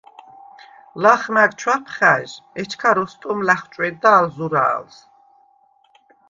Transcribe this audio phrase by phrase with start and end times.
[1.01, 4.95] ლახ მა̈გ ჩვაფხა̈ჟ, ეჩქა როსტომ ლა̈ხჭვედდა ალ ზურა̄ლს: